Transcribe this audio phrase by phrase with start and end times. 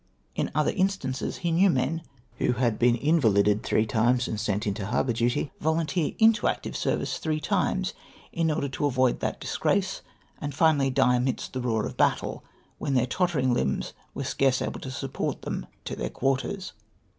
[0.33, 2.01] In other instances he knew men,
[2.39, 7.19] who had been invalided three times and sent into harbour duty, volunteer into active service
[7.19, 7.93] three times,
[8.31, 10.01] in order to avoid that disgrace,
[10.39, 12.43] and finally die amidst the roar of battle,
[12.79, 16.73] when their tottering limbs were scarce able to support them to their quarters.